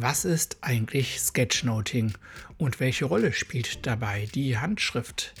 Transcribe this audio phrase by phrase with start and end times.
[0.00, 2.12] Was ist eigentlich Sketchnoting
[2.56, 5.34] und welche Rolle spielt dabei die Handschrift?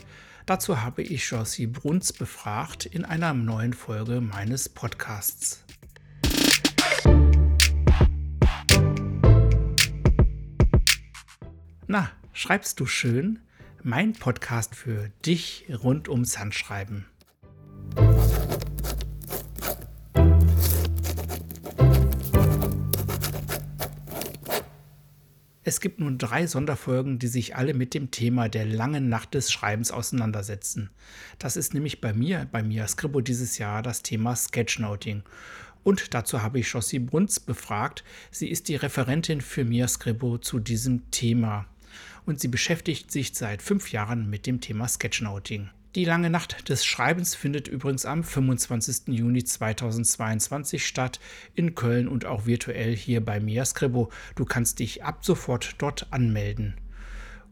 [0.46, 5.62] Dazu habe ich Josie Bruns befragt in einer neuen Folge meines Podcasts.
[11.86, 13.38] Na, schreibst du schön?
[13.84, 17.06] Mein Podcast für dich rund ums Handschreiben.
[25.68, 29.52] Es gibt nun drei Sonderfolgen, die sich alle mit dem Thema der langen Nacht des
[29.52, 30.88] Schreibens auseinandersetzen.
[31.38, 35.24] Das ist nämlich bei mir, bei Mia Scribo dieses Jahr das Thema Sketchnoting.
[35.84, 38.02] Und dazu habe ich Jossi Bruns befragt.
[38.30, 41.66] Sie ist die Referentin für Mia Scribo zu diesem Thema.
[42.24, 45.68] Und sie beschäftigt sich seit fünf Jahren mit dem Thema Sketchnoting.
[45.98, 49.08] Die lange Nacht des Schreibens findet übrigens am 25.
[49.08, 51.18] Juni 2022 statt
[51.56, 54.08] in Köln und auch virtuell hier bei Mia Scribo.
[54.36, 56.76] Du kannst dich ab sofort dort anmelden.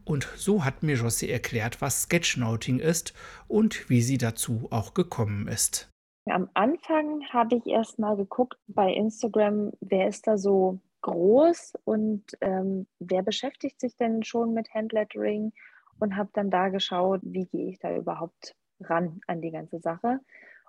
[0.05, 3.13] Und so hat mir Jossi erklärt, was Sketchnoting ist
[3.49, 5.91] und wie sie dazu auch gekommen ist.
[6.27, 12.23] Am Anfang habe ich erst mal geguckt bei Instagram, wer ist da so groß und
[12.39, 15.51] ähm, wer beschäftigt sich denn schon mit Handlettering
[15.99, 20.19] und habe dann da geschaut, wie gehe ich da überhaupt ran an die ganze Sache.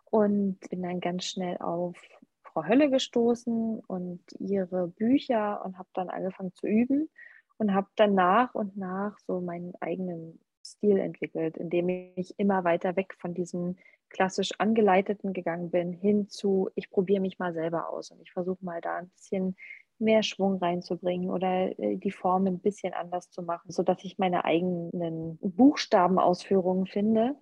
[0.04, 1.96] Und bin dann ganz schnell auf
[2.42, 7.10] Frau Hölle gestoßen und ihre Bücher und habe dann angefangen zu üben
[7.58, 12.96] und habe dann nach und nach so meinen eigenen Stil entwickelt, indem ich immer weiter
[12.96, 13.76] weg von diesem
[14.08, 18.64] klassisch angeleiteten gegangen bin, hin zu, ich probiere mich mal selber aus und ich versuche
[18.64, 19.56] mal da ein bisschen
[20.00, 24.44] mehr Schwung reinzubringen oder äh, die Form ein bisschen anders zu machen, sodass ich meine
[24.44, 27.34] eigenen Buchstabenausführungen finde.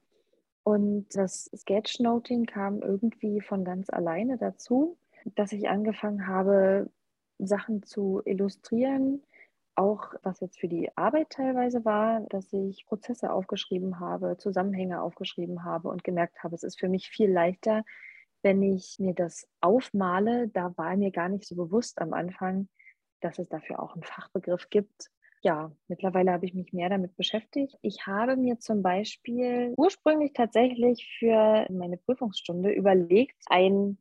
[0.62, 4.98] Und das Sketchnoting kam irgendwie von ganz alleine dazu,
[5.34, 6.90] dass ich angefangen habe,
[7.38, 9.22] Sachen zu illustrieren,
[9.74, 15.64] auch was jetzt für die Arbeit teilweise war, dass ich Prozesse aufgeschrieben habe, Zusammenhänge aufgeschrieben
[15.64, 17.84] habe und gemerkt habe, es ist für mich viel leichter,
[18.46, 22.68] wenn ich mir das aufmale, da war mir gar nicht so bewusst am Anfang,
[23.20, 25.10] dass es dafür auch einen Fachbegriff gibt.
[25.42, 27.76] Ja, mittlerweile habe ich mich mehr damit beschäftigt.
[27.82, 33.98] Ich habe mir zum Beispiel ursprünglich tatsächlich für meine Prüfungsstunde überlegt, ein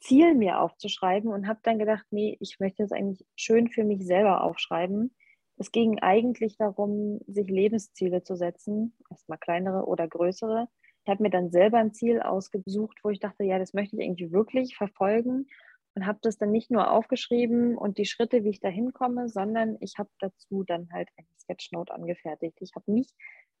[0.00, 4.04] Ziel mir aufzuschreiben und habe dann gedacht, nee, ich möchte es eigentlich schön für mich
[4.04, 5.14] selber aufschreiben.
[5.56, 10.66] Es ging eigentlich darum, sich Lebensziele zu setzen, erstmal kleinere oder größere,
[11.04, 14.02] ich habe mir dann selber ein Ziel ausgesucht, wo ich dachte, ja, das möchte ich
[14.02, 15.46] irgendwie wirklich verfolgen
[15.94, 19.76] und habe das dann nicht nur aufgeschrieben und die Schritte, wie ich da hinkomme, sondern
[19.80, 22.56] ich habe dazu dann halt eine Sketchnote angefertigt.
[22.60, 23.14] Ich habe mich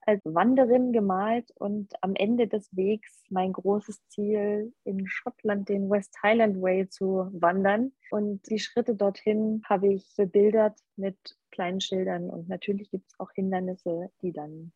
[0.06, 6.16] als Wanderin gemalt und am Ende des Wegs mein großes Ziel in Schottland den West
[6.22, 7.92] Highland Way zu wandern.
[8.10, 11.16] Und die Schritte dorthin habe ich bebildert mit
[11.50, 14.72] kleinen Schildern und natürlich gibt es auch Hindernisse, die dann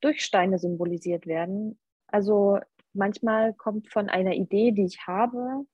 [0.00, 1.78] durch Steine symbolisiert werden.
[2.08, 2.58] Also
[2.92, 5.66] manchmal kommt von einer Idee, die ich habe,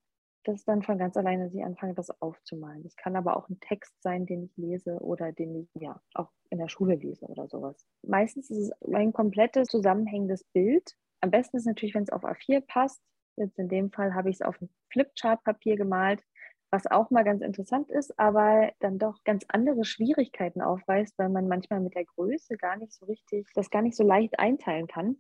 [0.45, 2.85] dass dann von ganz alleine sie anfangen, das aufzumalen.
[2.85, 6.31] Es kann aber auch ein Text sein, den ich lese oder den ich ja auch
[6.51, 7.87] in der Schule lese oder sowas.
[8.03, 10.97] Meistens ist es ein komplettes zusammenhängendes Bild.
[11.21, 13.01] Am besten ist natürlich, wenn es auf A4 passt.
[13.37, 16.23] Jetzt in dem Fall habe ich es auf ein Flipchart-Papier gemalt,
[16.71, 21.49] was auch mal ganz interessant ist, aber dann doch ganz andere Schwierigkeiten aufweist, weil man
[21.49, 25.17] manchmal mit der Größe gar nicht so richtig, das gar nicht so leicht einteilen kann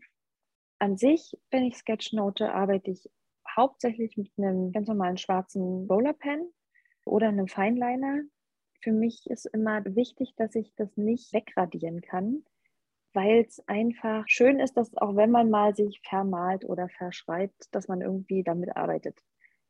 [0.83, 3.09] an sich, wenn ich Sketchnote, arbeite ich
[3.57, 6.53] hauptsächlich mit einem ganz normalen schwarzen Rollerpen
[7.07, 8.23] oder einem Fineliner.
[8.81, 12.45] Für mich ist immer wichtig, dass ich das nicht wegradieren kann,
[13.13, 17.87] weil es einfach schön ist, dass auch wenn man mal sich vermalt oder verschreibt, dass
[17.87, 19.21] man irgendwie damit arbeitet.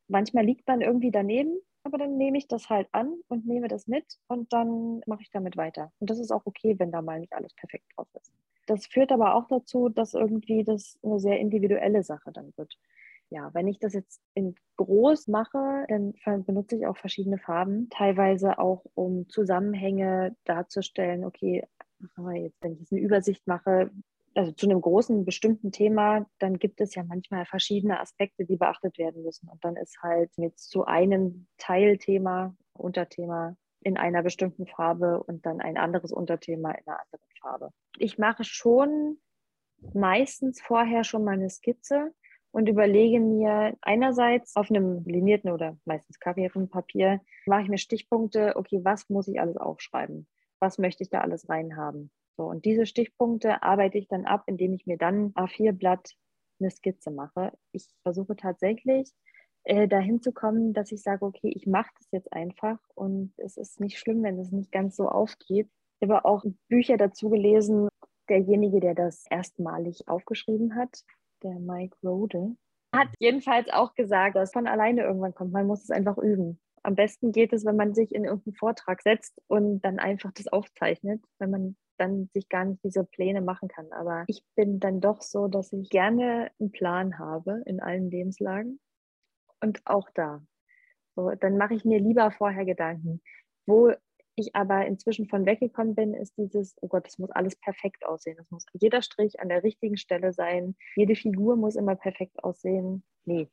[0.09, 3.87] Manchmal liegt man irgendwie daneben, aber dann nehme ich das halt an und nehme das
[3.87, 5.93] mit und dann mache ich damit weiter.
[5.99, 8.33] Und das ist auch okay, wenn da mal nicht alles perfekt drauf ist.
[8.67, 12.79] Das führt aber auch dazu, dass irgendwie das eine sehr individuelle Sache dann wird.
[13.31, 18.59] Ja, wenn ich das jetzt in groß mache, dann benutze ich auch verschiedene Farben, teilweise
[18.59, 21.25] auch um Zusammenhänge darzustellen.
[21.25, 21.65] Okay,
[22.35, 23.91] jetzt, wenn ich jetzt eine Übersicht mache,
[24.35, 28.99] also zu einem großen bestimmten Thema, dann gibt es ja manchmal verschiedene Aspekte, die beachtet
[28.99, 29.49] werden müssen.
[29.49, 35.61] Und dann ist halt jetzt zu einem Teilthema, Unterthema in einer bestimmten Farbe und dann
[35.61, 37.71] ein anderes Unterthema in einer anderen Farbe.
[37.99, 39.19] Ich mache schon
[39.95, 42.13] meistens vorher schon mal eine Skizze
[42.53, 48.57] und überlege mir einerseits auf einem linierten oder meistens karierten Papier, mache ich mir Stichpunkte,
[48.57, 50.29] okay, was muss ich alles aufschreiben?
[50.61, 52.11] Was möchte ich da alles reinhaben?
[52.37, 56.15] So, und diese Stichpunkte arbeite ich dann ab, indem ich mir dann A4-Blatt
[56.61, 57.53] eine Skizze mache.
[57.73, 59.11] Ich versuche tatsächlich
[59.65, 63.57] äh, dahin zu kommen, dass ich sage, okay, ich mache das jetzt einfach und es
[63.57, 65.69] ist nicht schlimm, wenn es nicht ganz so aufgeht.
[66.01, 67.89] Ich habe auch Bücher dazu gelesen.
[68.29, 71.03] Derjenige, der das erstmalig aufgeschrieben hat,
[71.43, 72.57] der Mike Rode,
[72.95, 75.53] hat jedenfalls auch gesagt, dass von alleine irgendwann kommt.
[75.53, 76.61] Man muss es einfach üben.
[76.83, 80.49] Am besten geht es, wenn man sich in irgendeinen Vortrag setzt und dann einfach das
[80.49, 83.93] aufzeichnet, wenn man dann sich gar nicht diese Pläne machen kann.
[83.93, 88.81] Aber ich bin dann doch so, dass ich gerne einen Plan habe in allen Lebenslagen
[89.63, 90.43] und auch da.
[91.15, 93.23] So, dann mache ich mir lieber vorher Gedanken.
[93.67, 93.93] Wo
[94.35, 98.39] ich aber inzwischen von weggekommen bin, ist dieses, oh Gott, es muss alles perfekt aussehen.
[98.41, 100.75] Es muss jeder Strich an der richtigen Stelle sein.
[100.97, 103.05] Jede Figur muss immer perfekt aussehen.
[103.25, 103.49] Nee,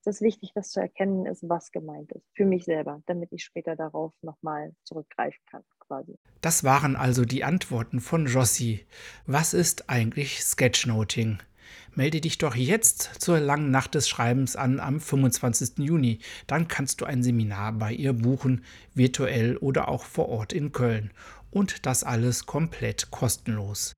[0.00, 2.26] es ist wichtig, dass zu erkennen ist, was gemeint ist.
[2.34, 5.62] Für mich selber, damit ich später darauf nochmal zurückgreifen kann.
[6.40, 8.86] Das waren also die Antworten von Jossi.
[9.26, 11.38] Was ist eigentlich Sketchnoting?
[11.94, 15.78] Melde dich doch jetzt zur langen Nacht des Schreibens an am 25.
[15.78, 16.18] Juni.
[16.46, 18.64] Dann kannst du ein Seminar bei ihr buchen,
[18.94, 21.10] virtuell oder auch vor Ort in Köln.
[21.50, 23.92] Und das alles komplett kostenlos.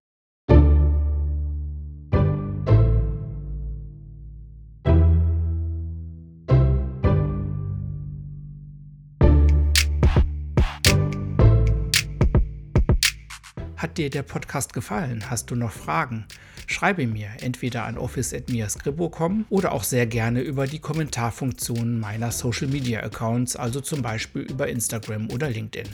[13.94, 15.30] Hat dir der Podcast gefallen?
[15.30, 16.24] Hast du noch Fragen?
[16.66, 23.04] Schreibe mir entweder an office.miascribo.com oder auch sehr gerne über die Kommentarfunktion meiner Social Media
[23.04, 25.88] Accounts, also zum Beispiel über Instagram oder LinkedIn.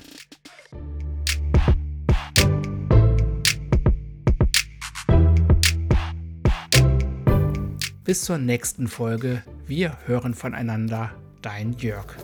[8.05, 9.43] Bis zur nächsten Folge.
[9.67, 11.11] Wir hören voneinander.
[11.43, 12.17] Dein Jörg.